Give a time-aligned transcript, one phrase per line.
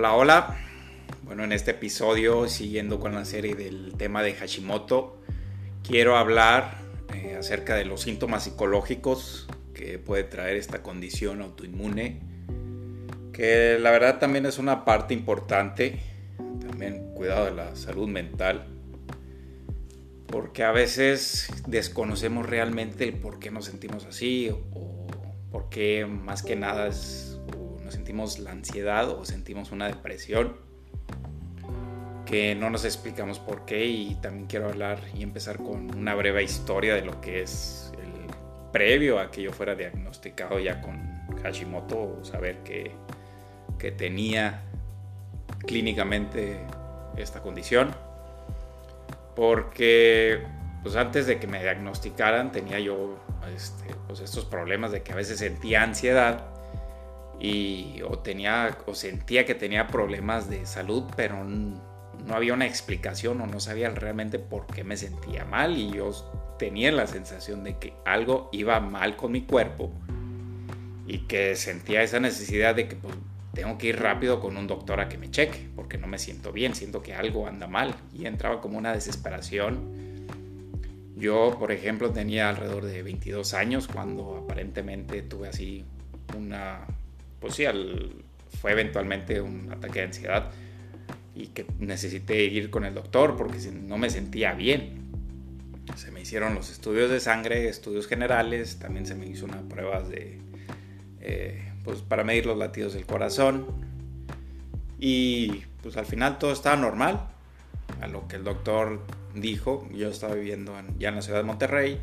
[0.00, 0.56] Hola, hola.
[1.24, 5.20] Bueno, en este episodio, siguiendo con la serie del tema de Hashimoto,
[5.86, 6.78] quiero hablar
[7.14, 12.18] eh, acerca de los síntomas psicológicos que puede traer esta condición autoinmune,
[13.34, 16.00] que la verdad también es una parte importante,
[16.66, 18.68] también cuidado de la salud mental,
[20.28, 25.06] porque a veces desconocemos realmente el por qué nos sentimos así o
[25.52, 27.29] por qué más que nada es
[27.90, 30.56] sentimos la ansiedad o sentimos una depresión
[32.30, 36.42] que no nos explicamos por qué y también quiero hablar y empezar con una breve
[36.44, 38.12] historia de lo que es el
[38.70, 42.92] previo a que yo fuera diagnosticado ya con Hashimoto, saber que,
[43.78, 44.62] que tenía
[45.66, 46.60] clínicamente
[47.16, 47.96] esta condición.
[49.34, 50.46] Porque
[50.84, 53.18] pues antes de que me diagnosticaran tenía yo
[53.54, 56.46] este, pues estos problemas de que a veces sentía ansiedad
[57.40, 63.40] y o tenía o sentía que tenía problemas de salud, pero no había una explicación
[63.40, 66.12] o no sabía realmente por qué me sentía mal y yo
[66.58, 69.90] tenía la sensación de que algo iba mal con mi cuerpo
[71.06, 73.14] y que sentía esa necesidad de que pues,
[73.54, 76.52] tengo que ir rápido con un doctor a que me cheque porque no me siento
[76.52, 80.10] bien, siento que algo anda mal y entraba como una desesperación.
[81.16, 85.84] Yo, por ejemplo, tenía alrededor de 22 años cuando aparentemente tuve así
[86.36, 86.86] una
[87.40, 87.64] pues sí,
[88.60, 90.50] fue eventualmente un ataque de ansiedad
[91.34, 95.00] y que necesité ir con el doctor porque no me sentía bien.
[95.96, 100.02] Se me hicieron los estudios de sangre, estudios generales, también se me hizo una prueba
[100.02, 100.38] de,
[101.20, 103.66] eh, pues para medir los latidos del corazón
[104.98, 107.28] y pues al final todo estaba normal.
[108.00, 112.00] A lo que el doctor dijo, yo estaba viviendo ya en la ciudad de Monterrey,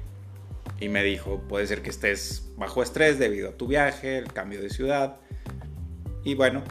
[0.80, 4.62] y me dijo, puede ser que estés bajo estrés debido a tu viaje, el cambio
[4.62, 5.18] de ciudad.
[6.28, 6.62] Y bueno,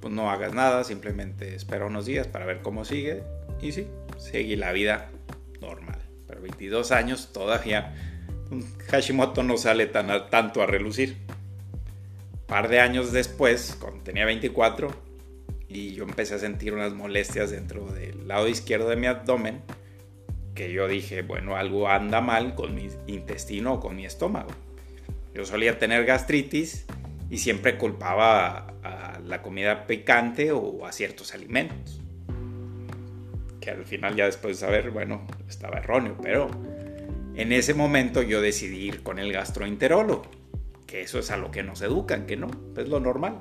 [0.00, 3.22] pues no hagas nada, simplemente espera unos días para ver cómo sigue.
[3.62, 3.86] Y sí,
[4.18, 5.12] seguí la vida
[5.60, 6.00] normal.
[6.26, 7.94] Pero 22 años todavía
[8.88, 11.18] Hashimoto no sale tan tanto a relucir.
[12.48, 14.90] Par de años después, cuando tenía 24,
[15.68, 19.62] y yo empecé a sentir unas molestias dentro del lado izquierdo de mi abdomen,
[20.56, 24.50] que yo dije, bueno, algo anda mal con mi intestino o con mi estómago.
[25.32, 26.86] Yo solía tener gastritis
[27.30, 32.00] y siempre culpaba a, la comida picante o a ciertos alimentos.
[33.60, 36.50] Que al final ya después de saber, bueno, estaba erróneo, pero
[37.34, 40.22] en ese momento yo decidí ir con el gastroenterólogo,
[40.86, 43.38] que eso es a lo que nos educan, que no, es lo normal.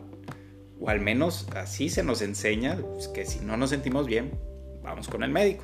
[0.79, 4.31] O al menos así se nos enseña pues, que si no nos sentimos bien,
[4.83, 5.63] vamos con el médico.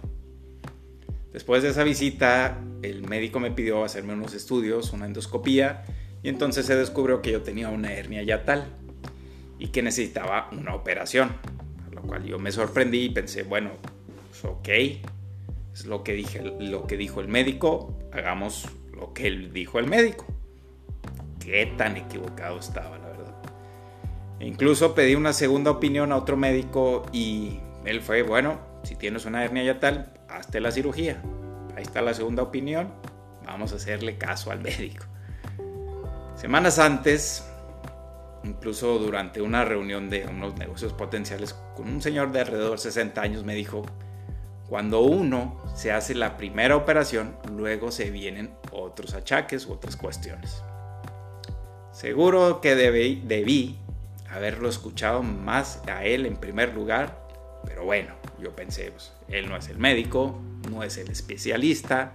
[1.31, 5.83] Después de esa visita, el médico me pidió hacerme unos estudios, una endoscopía,
[6.25, 8.65] y entonces se descubrió que yo tenía una hernia yatal
[9.59, 11.29] y que necesitaba una operación.
[11.87, 13.69] A lo cual yo me sorprendí y pensé, bueno,
[14.31, 14.67] pues ok,
[15.71, 19.85] es lo que, dije, lo que dijo el médico, hagamos lo que él dijo el
[19.85, 20.25] médico.
[21.39, 23.35] Qué tan equivocado estaba, la verdad.
[24.39, 29.25] E incluso pedí una segunda opinión a otro médico y él fue, bueno, si tienes
[29.25, 31.21] una hernia yatal, hazte la cirugía.
[31.75, 32.91] Ahí está la segunda opinión.
[33.45, 35.05] Vamos a hacerle caso al médico.
[36.45, 37.43] Semanas antes,
[38.43, 43.19] incluso durante una reunión de unos negocios potenciales con un señor de alrededor de 60
[43.19, 43.83] años, me dijo,
[44.69, 50.61] cuando uno se hace la primera operación, luego se vienen otros achaques u otras cuestiones.
[51.91, 53.79] Seguro que debí,
[54.29, 57.27] haberlo escuchado más a él en primer lugar,
[57.65, 60.39] pero bueno, yo pensé, pues, él no es el médico,
[60.69, 62.11] no es el especialista,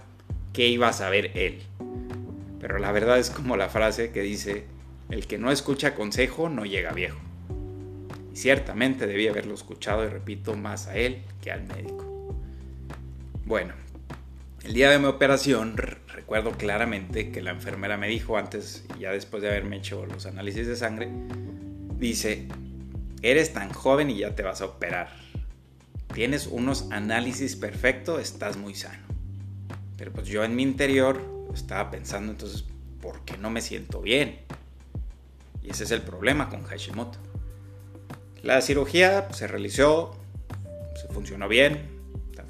[0.53, 1.63] ¿qué iba a saber él?
[2.71, 4.63] Pero la verdad es como la frase que dice,
[5.09, 7.19] el que no escucha consejo no llega viejo.
[8.33, 12.33] Y ciertamente debí haberlo escuchado y repito más a él que al médico.
[13.43, 13.73] Bueno,
[14.63, 19.43] el día de mi operación recuerdo claramente que la enfermera me dijo antes, ya después
[19.43, 21.09] de haberme hecho los análisis de sangre,
[21.97, 22.47] dice,
[23.21, 25.09] eres tan joven y ya te vas a operar
[26.13, 29.03] tienes unos análisis perfectos, estás muy sano.
[29.97, 32.65] Pero pues yo en mi interior estaba pensando entonces,
[33.01, 34.39] ¿por qué no me siento bien?
[35.63, 37.19] Y ese es el problema con Hashimoto.
[38.43, 40.15] La cirugía se realizó,
[40.99, 42.01] se funcionó bien,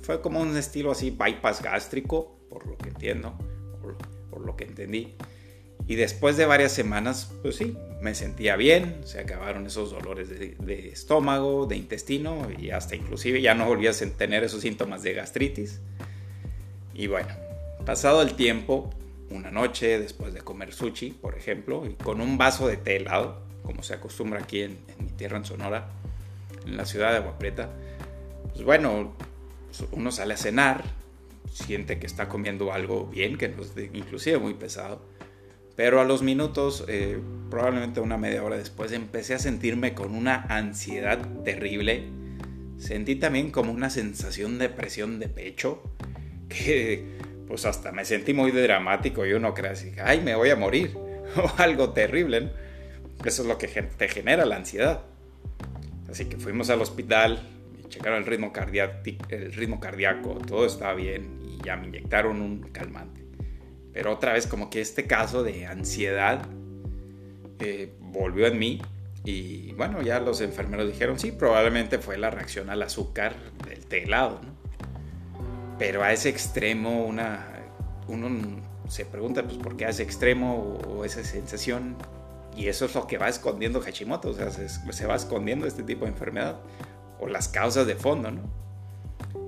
[0.02, 3.38] fue como un estilo así bypass gástrico, por lo que entiendo,
[4.30, 5.14] por, lo que entendí.
[5.88, 10.90] Y después de varias semanas, pues sí, me sentía bien, se acabaron esos dolores de,
[10.90, 15.80] estómago, de intestino y hasta inclusive ya no volví a tener esos síntomas de gastritis.
[16.94, 17.30] Y bueno,
[17.86, 18.90] pasado el tiempo,
[19.30, 23.42] una noche después de comer sushi, por ejemplo, y con un vaso de té helado,
[23.64, 25.90] como se acostumbra aquí en, mi tierra en Sonora,
[26.66, 27.70] en la ciudad de Agua Prieta,
[28.54, 29.14] pues bueno,
[29.92, 30.84] uno sale a cenar,
[31.52, 35.02] siente que está comiendo algo bien, que no es inclusive muy pesado,
[35.76, 37.20] pero a los minutos, eh,
[37.50, 42.10] probablemente una media hora después, empecé a sentirme con una ansiedad terrible.
[42.78, 45.82] Sentí también como una sensación de presión de pecho,
[46.50, 47.21] que
[47.52, 50.96] pues hasta me sentí muy dramático y uno cree así, ay, me voy a morir,
[51.36, 52.50] o algo terrible.
[53.26, 55.02] Eso es lo que te genera la ansiedad.
[56.10, 57.46] Así que fuimos al hospital,
[57.76, 58.54] me checaron el ritmo,
[59.28, 63.26] el ritmo cardíaco, todo estaba bien y ya me inyectaron un calmante.
[63.92, 66.48] Pero otra vez como que este caso de ansiedad
[67.60, 68.82] eh, volvió en mí
[69.26, 73.36] y bueno, ya los enfermeros dijeron, sí, probablemente fue la reacción al azúcar
[73.68, 74.40] del té helado,
[75.82, 77.44] Pero a ese extremo una,
[78.08, 78.30] uno
[78.88, 81.96] se pregunta, pues, ¿por qué a ese extremo o esa sensación?
[82.56, 85.82] Y eso es lo que va escondiendo Hashimoto, o sea, se, se va escondiendo este
[85.82, 86.60] tipo de enfermedad
[87.20, 88.42] o las causas de fondo, ¿no?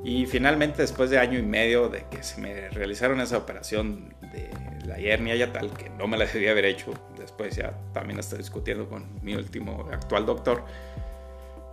[0.04, 4.50] Y finalmente, después de año y medio de que se me realizaron esa operación de
[4.88, 8.40] la hernia ya tal, que no me la debía haber hecho, después ya también estoy
[8.40, 10.66] discutiendo con mi último actual doctor.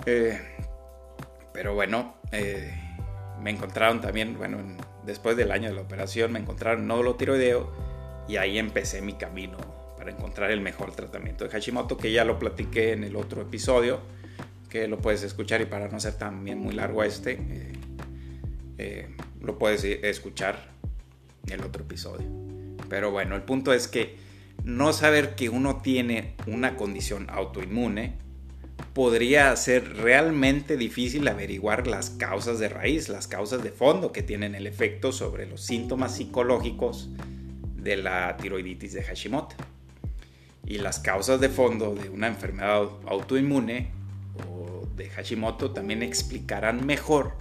[0.05, 0.39] Eh,
[1.55, 2.90] pero bueno, eh,
[3.43, 4.59] me encontraron también, bueno,
[5.05, 7.73] después del año de la operación, me encontraron nódulo tiroideo
[8.29, 9.57] y ahí empecé mi camino
[9.97, 14.01] para encontrar el mejor tratamiento de Hashimoto, que ya lo platiqué en el otro episodio,
[14.69, 17.33] que lo puedes escuchar y para no ser también muy largo este.
[17.33, 17.73] Eh,
[18.79, 19.09] eh,
[19.43, 20.71] lo puedes escuchar
[21.47, 22.27] en el otro episodio.
[22.89, 24.17] Pero bueno, el punto es que
[24.65, 28.17] no saber que uno tiene una condición autoinmune
[29.01, 34.55] podría ser realmente difícil averiguar las causas de raíz, las causas de fondo que tienen
[34.55, 37.09] el efecto sobre los síntomas psicológicos
[37.77, 39.57] de la tiroiditis de Hashimoto.
[40.67, 43.89] Y las causas de fondo de una enfermedad autoinmune
[44.47, 47.33] o de Hashimoto también explicarán mejor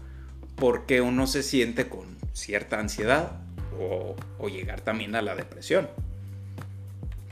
[0.55, 3.41] porque uno se siente con cierta ansiedad
[3.77, 4.15] o,
[4.47, 5.89] llegar también a la depresión.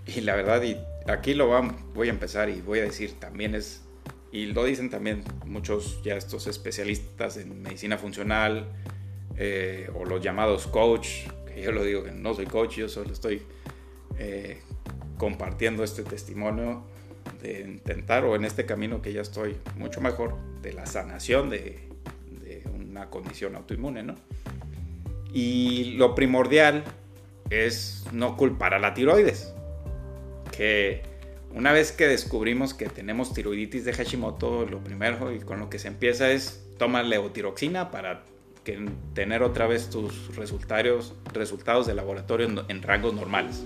[0.06, 0.76] Y la verdad, y
[1.10, 1.48] aquí lo
[1.96, 3.87] voy a empezar y voy a decir también es,
[4.32, 8.68] y lo dicen también muchos ya estos especialistas en medicina funcional
[9.38, 13.12] eh, o los llamados coach, que yo lo digo que no soy coach, yo solo
[13.14, 13.42] estoy
[14.20, 14.60] eh,
[15.18, 16.84] compartiendo este testimonio
[17.42, 21.88] de intentar o en este camino que ya estoy mucho mejor de la sanación de
[23.06, 24.16] condición autoinmune, ¿no?
[25.32, 26.84] Y lo primordial
[27.50, 29.54] es no culpar a la tiroides,
[30.56, 31.04] que
[31.58, 35.80] una vez que descubrimos que tenemos tiroiditis de Hashimoto, lo primero y con lo que
[35.80, 38.24] se empieza es tomar levotiroxina para
[38.64, 43.64] que, tener otra vez tus resultados, resultados de laboratorio en, en rangos normales.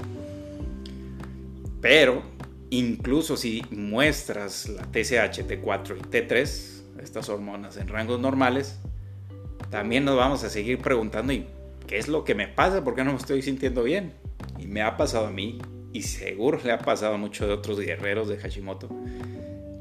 [1.81, 2.23] Pero
[2.69, 8.79] incluso si muestras la TSH, T4 y T3, estas hormonas en rangos normales,
[9.69, 11.45] también nos vamos a seguir preguntando, ¿y
[11.87, 12.85] qué es lo que me pasa?
[12.85, 14.13] ¿Por qué no me estoy sintiendo bien?
[14.57, 15.59] Y me ha pasado a mí,
[15.93, 18.89] y seguro le ha pasado a muchos de otros guerreros de Hashimoto,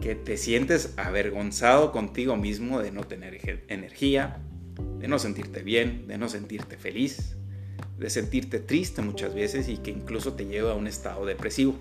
[0.00, 4.38] que te sientes avergonzado contigo mismo de no tener energía,
[4.98, 7.36] de no sentirte bien, de no sentirte feliz,
[7.98, 11.74] de sentirte triste muchas veces y que incluso te lleva a un estado depresivo.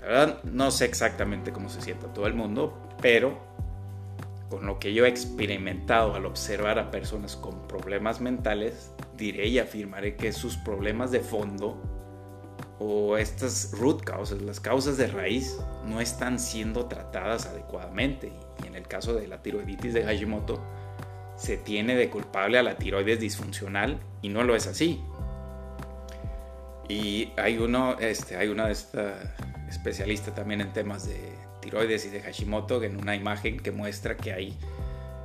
[0.00, 3.38] La verdad, no sé exactamente cómo se siente todo el mundo, pero
[4.48, 9.58] con lo que yo he experimentado al observar a personas con problemas mentales, diré y
[9.58, 11.99] afirmaré que sus problemas de fondo
[12.80, 18.32] o estas root causes, las causas de raíz, no están siendo tratadas adecuadamente.
[18.64, 20.58] Y en el caso de la tiroiditis de Hashimoto,
[21.36, 25.02] se tiene de culpable a la tiroides disfuncional y no lo es así.
[26.88, 29.34] Y hay uno, este, hay una de esta
[29.68, 31.20] especialista también en temas de
[31.60, 34.58] tiroides y de Hashimoto en una imagen que muestra que hay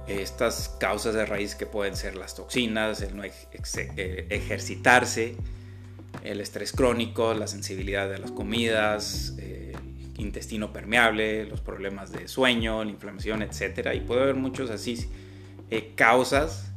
[0.07, 5.35] estas causas de raíz que pueden ser las toxinas, el no eh, ejercitarse,
[6.25, 9.75] el estrés crónico, la sensibilidad de las comidas, el
[10.17, 13.89] intestino permeable, los problemas de sueño, la inflamación, etc.
[13.95, 15.09] Y puede haber muchos así
[15.69, 16.71] eh, causas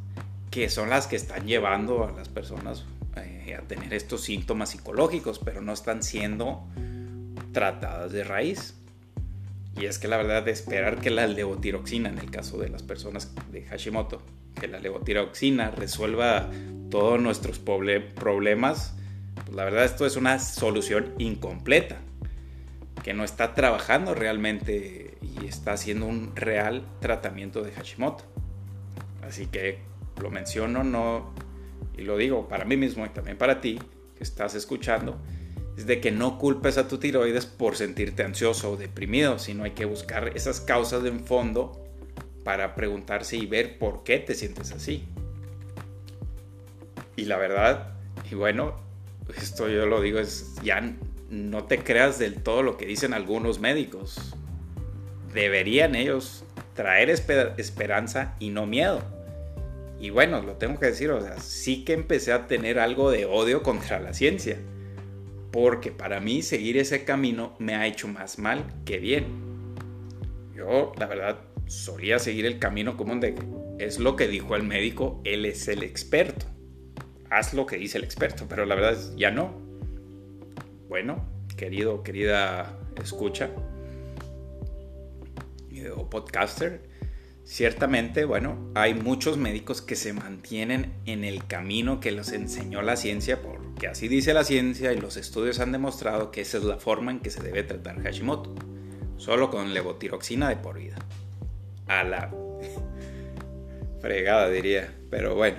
[0.51, 2.85] que son las que están llevando a las personas
[3.17, 6.65] eh, a tener estos síntomas psicológicos, pero no están siendo
[7.53, 8.75] tratadas de raíz.
[9.77, 12.83] Y es que la verdad de esperar que la levotiroxina, en el caso de las
[12.83, 14.23] personas de Hashimoto,
[14.59, 16.51] que la levotiroxina resuelva
[16.91, 18.95] todos nuestros problemas,
[19.45, 21.97] pues la verdad esto es una solución incompleta,
[23.03, 28.25] que no está trabajando realmente y está haciendo un real tratamiento de Hashimoto.
[29.23, 29.79] Así que
[30.21, 31.33] lo menciono no
[31.97, 33.79] y lo digo para mí mismo y también para ti
[34.17, 35.21] que estás escuchando
[35.77, 39.71] es de que no culpes a tu tiroides por sentirte ansioso o deprimido, sino hay
[39.73, 41.85] que buscar esas causas de fondo
[42.43, 45.07] para preguntarse y ver por qué te sientes así.
[47.15, 47.95] Y la verdad,
[48.29, 48.88] y bueno,
[49.43, 50.95] esto yo lo digo, es ya
[51.31, 54.35] no te creas del todo lo que dicen algunos médicos.
[55.35, 59.03] Deberían ellos traer esperanza y no miedo.
[60.01, 63.27] Y bueno, lo tengo que decir, o sea, sí que empecé a tener algo de
[63.27, 64.57] odio contra la ciencia.
[65.51, 69.27] Porque para mí seguir ese camino me ha hecho más mal que bien.
[70.55, 73.35] Yo, la verdad, solía seguir el camino común de
[73.79, 76.47] es lo que dijo el médico, él es el experto.
[77.31, 79.55] Haz lo que dice el experto, pero la verdad es ya no.
[80.89, 81.25] Bueno,
[81.57, 83.51] querido, querida escucha
[85.95, 86.81] o podcaster,
[87.49, 92.95] Ciertamente, bueno, hay muchos médicos que se mantienen en el camino que los enseñó la
[92.95, 96.77] ciencia, porque así dice la ciencia y los estudios han demostrado que esa es la
[96.77, 98.55] forma en que se debe tratar Hashimoto,
[99.17, 100.97] solo con levotiroxina de por vida.
[101.87, 102.31] A la
[104.03, 105.57] fregada diría, pero bueno.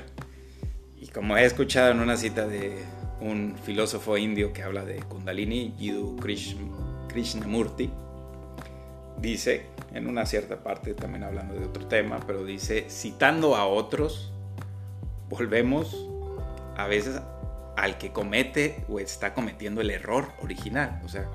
[1.14, 2.78] Como he escuchado en una cita de
[3.20, 6.16] un filósofo indio que habla de Kundalini, Jiddu
[7.08, 7.90] Krishnamurti,
[9.20, 14.32] dice en una cierta parte, también hablando de otro tema, pero dice, citando a otros,
[15.30, 16.08] volvemos
[16.78, 17.20] a veces
[17.76, 21.02] al que comete o está cometiendo el error original.
[21.04, 21.28] O sea,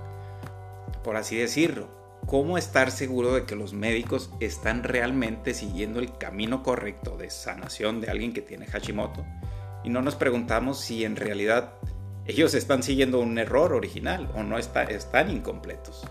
[1.02, 1.88] por así decirlo,
[2.26, 8.00] ¿cómo estar seguro de que los médicos están realmente siguiendo el camino correcto de sanación
[8.00, 9.24] de alguien que tiene Hashimoto?
[9.84, 11.74] Y no nos preguntamos si en realidad
[12.26, 16.04] ellos están siguiendo un error original o no está, están incompletos.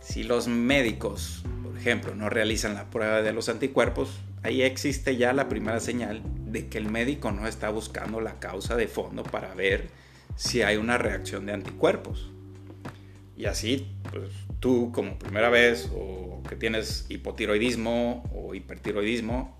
[0.00, 4.10] Si los médicos, por ejemplo, no realizan la prueba de los anticuerpos,
[4.42, 8.76] ahí existe ya la primera señal de que el médico no está buscando la causa
[8.76, 9.88] de fondo para ver
[10.34, 12.30] si hay una reacción de anticuerpos.
[13.36, 14.30] Y así, pues,
[14.60, 19.55] tú como primera vez o que tienes hipotiroidismo o hipertiroidismo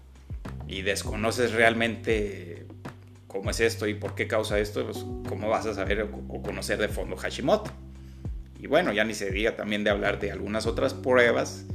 [0.69, 2.67] y desconoces realmente
[3.27, 6.79] cómo es esto y por qué causa esto, pues, ¿cómo vas a saber o conocer
[6.79, 7.71] de fondo Hashimoto?
[8.61, 11.67] Y bueno, ya ni se diga también de hablar de algunas otras pruebas,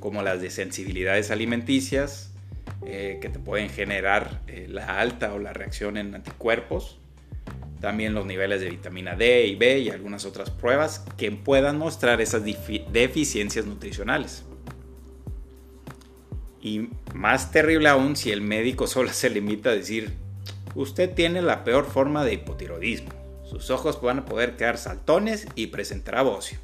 [0.00, 2.32] como las de sensibilidades alimenticias,
[2.86, 6.98] eh, que te pueden generar eh, la alta o la reacción en anticuerpos.
[7.80, 12.20] También los niveles de vitamina D y B y algunas otras pruebas que puedan mostrar
[12.20, 14.44] esas deficiencias nutricionales.
[16.60, 20.12] Y más terrible aún si el médico solo se limita a decir,
[20.74, 25.68] usted tiene la peor forma de hipotiroidismo sus ojos van a poder quedar saltones y
[25.68, 26.58] presentará bocio.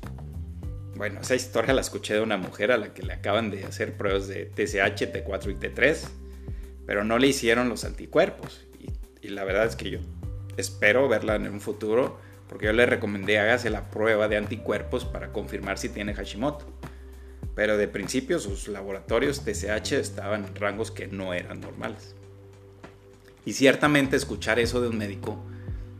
[0.96, 3.96] Bueno, esa historia la escuché de una mujer a la que le acaban de hacer
[3.96, 5.98] pruebas de TSH, T4 y T3,
[6.86, 8.66] pero no le hicieron los anticuerpos.
[9.22, 10.00] Y, la verdad es que yo
[10.58, 15.32] espero verla en un futuro, porque yo le recomendé hágase la prueba de anticuerpos para
[15.32, 16.66] confirmar si tiene Hashimoto.
[17.54, 22.14] Pero de principio sus laboratorios TSH estaban en rangos que no eran normales.
[23.44, 25.44] Y ciertamente escuchar eso de un médico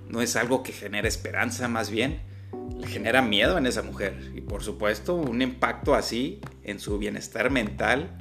[0.09, 2.23] no es algo que genera esperanza, más bien
[2.79, 4.15] le genera miedo en esa mujer.
[4.35, 8.19] Y por supuesto, un impacto así en su bienestar mental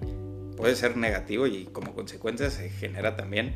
[0.57, 3.55] puede ser negativo y como consecuencia se genera también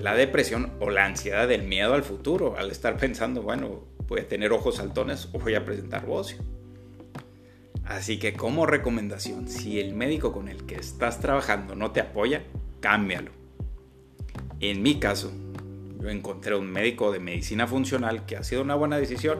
[0.00, 4.28] la depresión o la ansiedad del miedo al futuro, al estar pensando, bueno, voy a
[4.28, 6.38] tener ojos saltones o voy a presentar bocio.
[7.86, 12.42] Así que como recomendación, si el médico con el que estás trabajando no te apoya,
[12.80, 13.30] cámbialo.
[14.58, 15.32] En mi caso,
[16.00, 19.38] yo encontré un médico de medicina funcional que ha sido una buena decisión,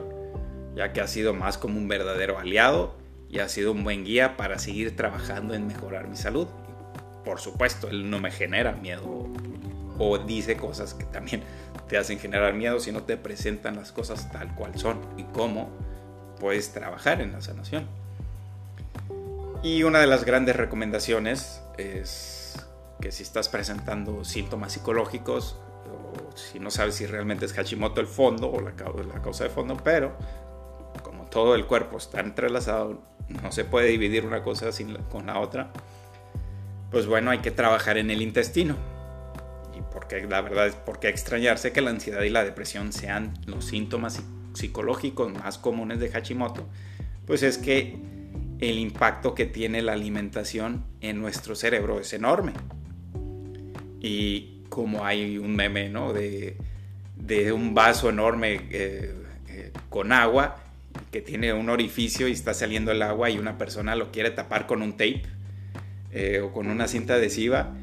[0.76, 2.95] ya que ha sido más como un verdadero aliado
[3.29, 6.47] y ha sido un buen guía para seguir trabajando en mejorar mi salud.
[7.25, 9.29] Por supuesto, él no me genera miedo
[9.99, 11.43] o dice cosas que también
[11.88, 15.71] te hacen generar miedo si no te presentan las cosas tal cual son y cómo
[16.38, 18.05] puedes trabajar en la sanación.
[19.66, 22.54] Y una de las grandes recomendaciones es
[23.00, 25.56] que si estás presentando síntomas psicológicos,
[26.37, 29.76] si no sabes si realmente es Hashimoto el fondo o la, la causa de fondo,
[29.82, 30.16] pero
[31.02, 33.02] como todo el cuerpo está entrelazado,
[33.42, 35.73] no se puede dividir una cosa sin con la otra,
[36.92, 38.76] pues bueno, hay que trabajar en el intestino.
[39.76, 43.64] Y porque la verdad es porque extrañarse que la ansiedad y la depresión sean los
[43.64, 44.23] síntomas
[44.54, 46.68] psicológicos más comunes de Hashimoto,
[47.26, 48.15] pues es que
[48.60, 52.52] el impacto que tiene la alimentación en nuestro cerebro es enorme.
[54.00, 56.12] Y como hay un meme, ¿no?
[56.12, 56.56] De,
[57.52, 59.12] un vaso enorme eh,
[59.48, 60.62] eh, con agua
[61.10, 64.66] que tiene un orificio y está saliendo el agua y una persona lo quiere tapar
[64.66, 65.22] con un tape
[66.12, 67.75] eh, o con una cinta adhesiva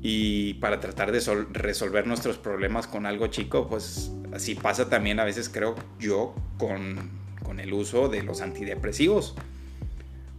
[0.00, 1.20] y para tratar de
[1.52, 7.10] resolver nuestros problemas con algo chico, pues así pasa también a veces creo yo con,
[7.42, 9.34] con el uso de los antidepresivos.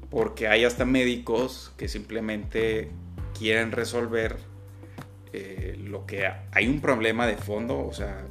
[0.09, 2.91] Porque hay hasta médicos que simplemente
[3.37, 4.37] quieren resolver
[5.31, 8.25] eh, lo que hay un problema de fondo, o sea,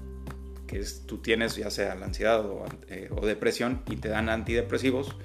[0.66, 4.28] que es, tú tienes ya sea la ansiedad o, eh, o, depresión y te dan
[4.28, 5.16] antidepresivos.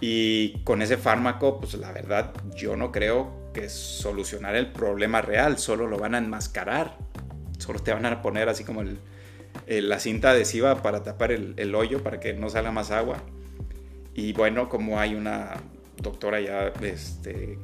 [0.00, 5.58] Y con ese fármaco, pues la verdad, yo no creo que solucionar el problema real,
[5.58, 6.98] solo lo van a enmascarar.
[7.58, 8.98] Solo te van a poner así como el,
[9.66, 13.22] la cinta adhesiva para tapar el, el, hoyo para que no salga más agua.
[14.16, 15.62] Y bueno, como hay una
[15.98, 17.58] doctora ya este,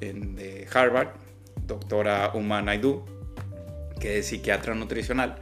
[0.00, 1.08] en, de Harvard,
[1.66, 3.04] doctora Uma Naidu,
[3.98, 5.40] que es psiquiatra nutricional,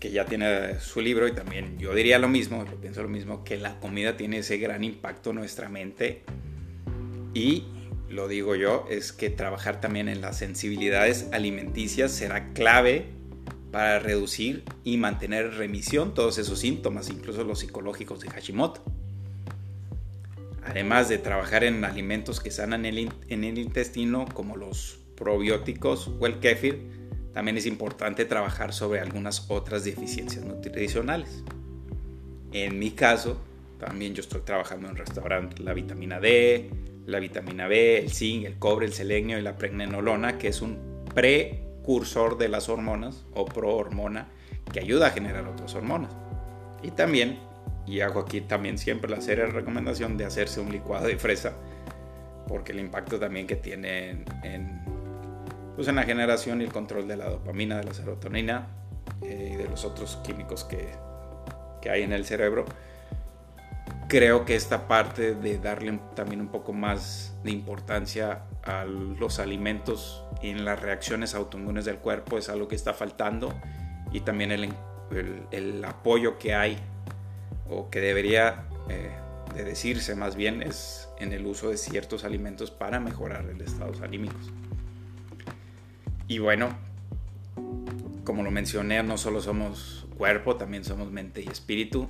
[0.00, 3.44] que ya tiene su libro y también yo diría lo mismo, yo pienso lo mismo,
[3.44, 6.22] que la comida tiene ese gran impacto en nuestra mente
[7.34, 7.64] y
[8.08, 13.04] lo digo yo, es que trabajar también en las sensibilidades alimenticias será clave
[13.72, 18.97] para reducir y mantener remisión todos esos síntomas, incluso los psicológicos de Hashimoto.
[20.68, 26.40] Además de trabajar en alimentos que sanan en el intestino, como los probióticos o el
[26.40, 31.42] kéfir, también es importante trabajar sobre algunas otras deficiencias nutricionales.
[32.52, 33.40] En mi caso,
[33.78, 36.70] también yo estoy trabajando en restaurante la vitamina D,
[37.06, 40.78] la vitamina B, el zinc, el cobre, el selenio y la pregnenolona, que es un
[41.14, 44.28] precursor de las hormonas o prohormona
[44.72, 46.14] que ayuda a generar otras hormonas.
[46.82, 47.38] Y también,
[47.88, 51.54] y hago aquí también siempre la seria recomendación de hacerse un licuado de fresa,
[52.46, 54.98] porque el impacto también que tiene en
[55.78, 58.66] pues en la generación y el control de la dopamina, de la serotonina
[59.22, 60.88] eh, y de los otros químicos que,
[61.80, 62.64] que hay en el cerebro.
[64.08, 70.24] Creo que esta parte de darle también un poco más de importancia a los alimentos
[70.42, 73.54] y en las reacciones autoinmunes del cuerpo es algo que está faltando
[74.10, 74.74] y también el,
[75.52, 76.76] el, apoyo que hay
[77.70, 79.10] o que debería eh,
[79.54, 83.92] de decirse más bien es en el uso de ciertos alimentos para mejorar el estado
[84.02, 84.52] anímicos.
[86.26, 86.76] Y bueno,
[88.24, 92.08] como lo mencioné, no solo somos cuerpo, también somos mente y espíritu.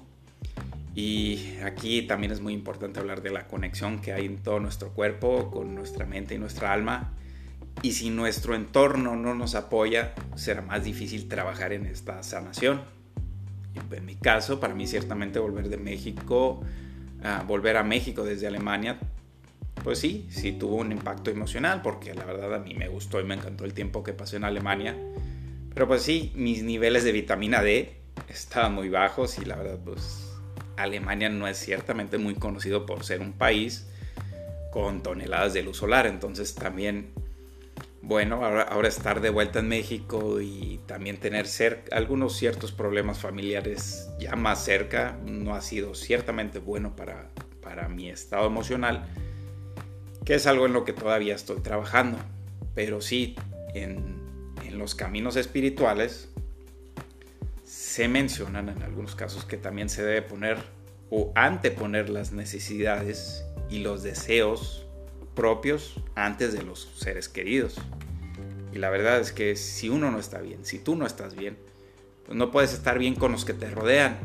[0.94, 4.90] Y aquí también es muy importante hablar de la conexión que hay en todo nuestro
[4.90, 7.12] cuerpo, con nuestra mente y nuestra alma.
[7.82, 12.82] Y si nuestro entorno no nos apoya, será más difícil trabajar en esta sanación.
[13.74, 16.62] En mi caso, para mí ciertamente volver de México,
[17.46, 18.98] volver a México desde Alemania,
[19.84, 23.24] pues sí, sí tuvo un impacto emocional, porque la verdad a mí me gustó y
[23.24, 24.96] me encantó el tiempo que pasé en Alemania.
[25.72, 27.96] Pero pues sí, mis niveles de vitamina D
[28.28, 30.26] estaban muy bajos y la verdad pues
[30.76, 33.86] Alemania no es ciertamente muy conocido por ser un país
[34.72, 36.06] con toneladas de luz solar.
[36.06, 37.12] Entonces también,
[38.08, 41.46] bueno, ahora, estar de vuelta en México y también tener
[41.92, 48.08] algunos ciertos problemas familiares ya más cerca no ha sido ciertamente bueno para, para mi
[48.08, 49.06] estado emocional
[50.28, 52.18] que es algo en lo que todavía estoy trabajando.
[52.74, 53.34] Pero sí,
[53.72, 54.18] en,
[54.72, 56.28] los caminos espirituales
[57.64, 60.58] se mencionan en algunos casos que también se debe poner
[61.08, 64.86] o anteponer las necesidades y los deseos
[65.38, 67.76] propios antes de los seres queridos.
[68.72, 71.56] Y la verdad es que si uno no está bien, si tú no estás bien,
[72.26, 74.18] pues no puedes estar bien con los que te rodean.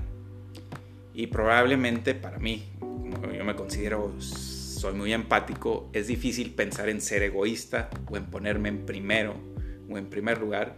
[1.13, 6.99] Y probablemente para mí, como yo me considero soy muy empático, es difícil pensar en
[6.99, 9.35] ser egoísta o en ponerme en primero
[9.87, 10.77] o en primer lugar,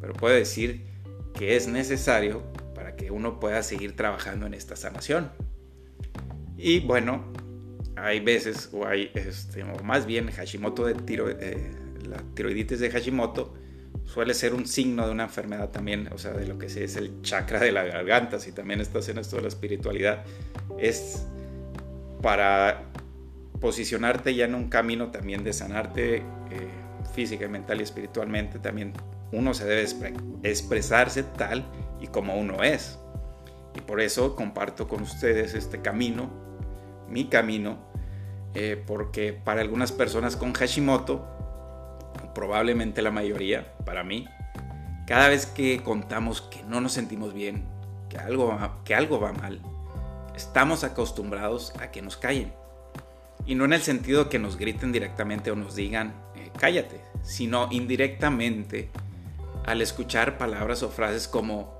[0.00, 0.86] pero puedo decir
[1.34, 2.42] que es necesario
[2.74, 5.30] para que uno pueda seguir trabajando en esta sanación.
[6.56, 7.30] Y bueno,
[7.96, 11.72] hay veces, o hay, este, o más bien Hashimoto de tiro, eh,
[12.08, 13.54] la tiroiditis de Hashimoto
[14.04, 17.22] suele ser un signo de una enfermedad también, o sea, de lo que es el
[17.22, 20.24] chakra de la garganta, si también estás en esto de la espiritualidad,
[20.78, 21.26] es
[22.22, 22.84] para
[23.60, 26.22] posicionarte ya en un camino también de sanarte eh,
[27.14, 28.92] física, mental y espiritualmente, también
[29.32, 31.64] uno se debe expresarse tal
[32.00, 32.98] y como uno es.
[33.74, 36.45] Y por eso comparto con ustedes este camino,
[37.08, 37.78] mi camino,
[38.54, 41.26] eh, porque para algunas personas con Hashimoto,
[42.34, 44.26] probablemente la mayoría, para mí,
[45.06, 47.64] cada vez que contamos que no nos sentimos bien,
[48.08, 49.60] que algo, que algo va mal,
[50.34, 52.52] estamos acostumbrados a que nos callen.
[53.46, 57.68] Y no en el sentido que nos griten directamente o nos digan eh, cállate, sino
[57.70, 58.90] indirectamente
[59.64, 61.74] al escuchar palabras o frases como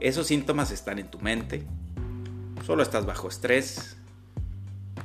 [0.00, 1.64] esos síntomas están en tu mente,
[2.64, 3.97] solo estás bajo estrés,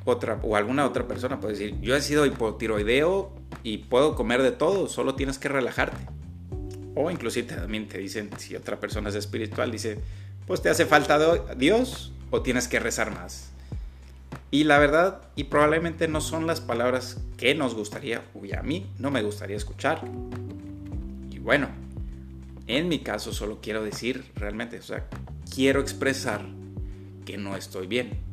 [0.06, 3.32] otra o alguna otra persona puede decir, yo he sido hipotiroideo
[3.64, 5.98] y puedo comer de todo, solo tienes que relajarte.
[6.96, 10.00] O inclusive también te dicen, si otra persona es espiritual, dice,
[10.46, 13.52] pues te hace falta Dios o tienes que rezar más.
[14.52, 18.86] Y la verdad, y probablemente no son las palabras que nos gustaría, y a mí
[19.00, 20.02] no me gustaría escuchar.
[21.32, 21.70] Y bueno,
[22.68, 25.08] en mi caso solo quiero decir realmente, o sea,
[25.54, 26.46] quiero expresar
[27.26, 28.33] que no estoy bien.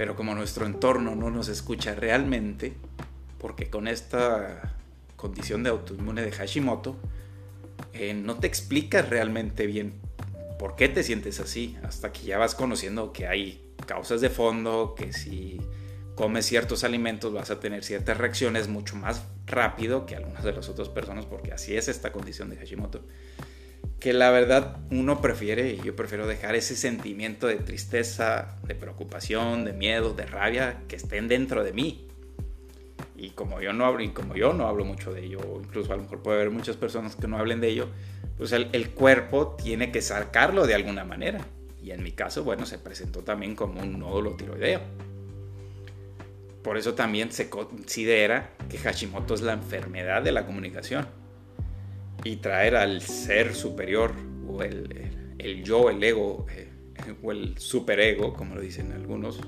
[0.00, 2.72] Pero como nuestro entorno no nos escucha realmente,
[3.36, 4.74] porque con esta
[5.14, 6.96] condición de autoinmune de Hashimoto,
[7.92, 9.92] eh, no te explicas realmente bien
[10.58, 14.94] por qué te sientes así, hasta que ya vas conociendo que hay causas de fondo,
[14.96, 15.60] que si
[16.14, 20.70] comes ciertos alimentos vas a tener ciertas reacciones mucho más rápido que algunas de las
[20.70, 23.02] otras personas, porque así es esta condición de Hashimoto.
[24.00, 29.64] Que la verdad uno prefiere, y yo prefiero dejar ese sentimiento de tristeza, de preocupación,
[29.64, 32.08] de miedo, de rabia que estén dentro de mí.
[33.14, 35.96] Y como yo no hablo, y como yo no hablo mucho de ello, incluso a
[35.96, 37.88] lo mejor puede haber muchas personas que no hablen de ello,
[38.38, 41.46] pues el, el cuerpo tiene que sacarlo de alguna manera.
[41.82, 44.80] Y en mi caso, bueno, se presentó también como un nódulo tiroideo.
[46.62, 51.06] Por eso también se considera que Hashimoto es la enfermedad de la comunicación.
[52.24, 54.12] Y traer al ser superior,
[54.46, 56.68] o el, el, yo, el ego, eh,
[57.22, 59.40] o el superego, como lo dicen algunos,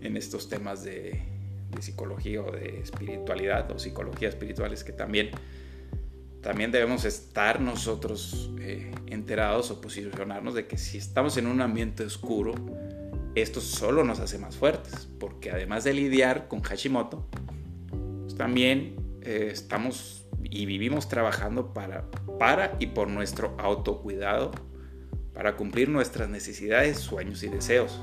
[0.00, 1.22] en estos temas de,
[1.70, 5.30] de psicología o de espiritualidad, o psicología espirituales, que también
[6.44, 12.04] también debemos estar nosotros eh, enterados o posicionarnos de que si estamos en un ambiente
[12.04, 12.54] oscuro,
[13.34, 17.26] esto solo nos hace más fuertes, porque además de lidiar con Hashimoto,
[18.24, 22.04] pues también eh, estamos y vivimos trabajando para,
[22.38, 24.52] para y por nuestro autocuidado,
[25.32, 28.00] para cumplir nuestras necesidades, sueños y deseos.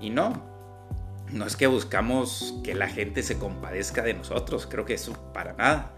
[0.00, 0.42] Y no,
[1.30, 5.52] no es que buscamos que la gente se compadezca de nosotros, creo que eso para
[5.52, 5.92] nada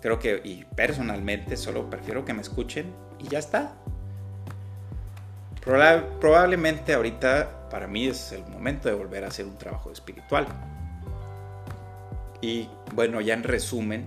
[0.00, 3.74] Creo que, y personalmente, solo prefiero que me escuchen y ya está.
[6.20, 10.46] probablemente ahorita para mí es el momento de volver a hacer un trabajo espiritual.
[12.40, 14.04] Y bueno, ya en resumen,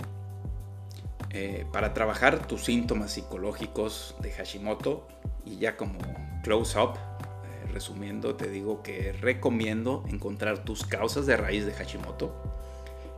[1.34, 5.08] eh, para trabajar tus síntomas psicológicos de Hashimoto
[5.46, 6.00] y ya como
[6.44, 12.36] close up, eh, resumiendo, te digo que recomiendo encontrar tus causas de raíz de Hashimoto,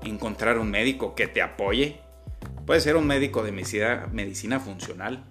[0.03, 2.03] encontrar un médico que te apoye
[2.65, 5.25] Puede ser un médico de medicina, medicina funcional,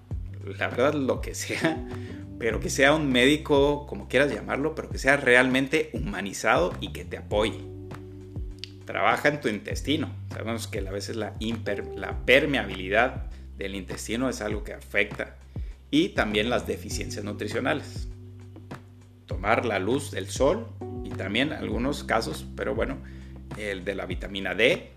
[0.58, 1.82] la verdad lo que sea,
[2.38, 7.04] pero que sea un médico, como quieras llamarlo, pero que sea realmente humanizado y que
[7.04, 7.71] te apoye.
[8.84, 10.10] Trabaja en tu intestino.
[10.30, 11.34] Sabemos que a veces la,
[11.96, 15.36] la permeabilidad del intestino es algo que afecta.
[15.90, 18.08] Y también las deficiencias nutricionales.
[19.26, 20.68] Tomar la luz del sol
[21.04, 22.98] y también algunos casos, pero bueno,
[23.56, 24.92] el de la vitamina D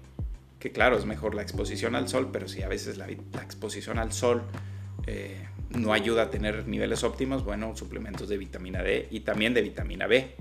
[0.66, 4.12] que claro, es mejor la exposición al sol, pero si a veces la, exposición al
[4.12, 4.42] sol
[5.06, 9.62] eh, no ayuda a tener niveles óptimos, bueno, suplementos de vitamina D y también de
[9.62, 10.34] vitamina B.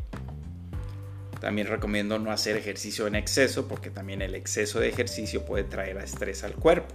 [1.44, 5.98] También recomiendo no hacer ejercicio en exceso porque también el exceso de ejercicio puede traer
[5.98, 6.94] estrés al cuerpo.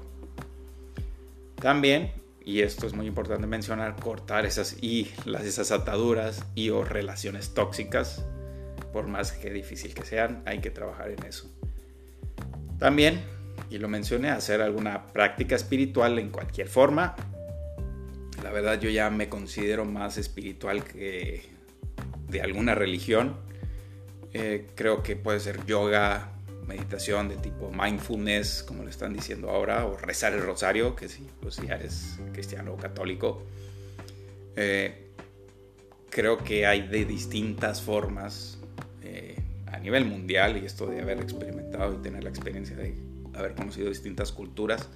[1.54, 2.12] También,
[2.44, 7.54] y esto es muy importante mencionar, cortar esas y las esas ataduras y o relaciones
[7.54, 8.26] tóxicas,
[8.92, 11.48] por más que difícil que sean, hay que trabajar en eso.
[12.80, 13.22] También,
[13.70, 17.16] y lo mencioné, hacer alguna práctica espiritual en cualquier forma.
[18.42, 21.44] La verdad yo ya me considero más espiritual que
[22.30, 23.48] de alguna religión.
[24.34, 26.32] Eh, creo que puede ser yoga,
[26.68, 31.28] meditación de tipo mindfulness, como le están diciendo ahora, o rezar el rosario, que sí,
[31.42, 33.44] pues ya eres cristiano o católico.
[34.56, 35.08] Eh,
[36.10, 38.60] creo que hay de distintas formas
[39.04, 42.96] eh, a nivel mundial, y esto de haber experimentado y tener la experiencia de
[43.34, 44.90] haber conocido distintas culturas,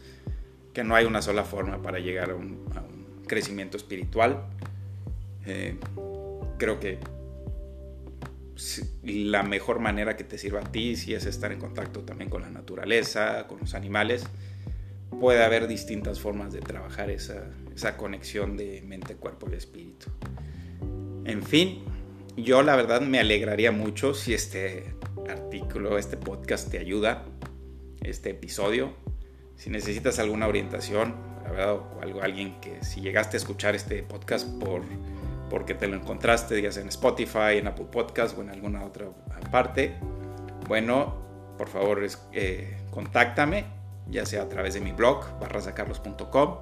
[0.74, 2.64] que no hay una sola forma para llegar a un,
[3.26, 4.46] crecimiento espiritual.
[5.46, 5.78] Eh,
[6.60, 7.00] creo que
[9.04, 12.42] la mejor manera que te sirva a ti, si es estar en contacto también con
[12.42, 14.26] la naturaleza, con los animales,
[15.20, 20.08] puede haber distintas formas de trabajar esa, esa conexión de mente, cuerpo y espíritu.
[21.26, 21.84] En fin,
[22.36, 24.96] yo la verdad me alegraría mucho si este
[25.30, 27.26] artículo, este podcast te ayuda,
[28.02, 28.94] este episodio.
[29.56, 31.16] Si necesitas alguna orientación,
[32.02, 34.82] algo, alguien que si llegaste a escuchar este podcast por,
[35.54, 39.06] porque te lo encontraste, ya sea en Spotify, en Apple Podcast o en alguna otra
[39.52, 39.94] parte,
[40.68, 41.14] bueno,
[41.60, 43.66] por favor eh, contáctame,
[44.10, 46.60] ya sea a través de mi blog, barrasacarlos.com.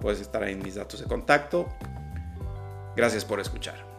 [0.00, 1.68] Puedes estar ahí en mis datos de contacto.
[2.96, 3.91] Gracias por escuchar.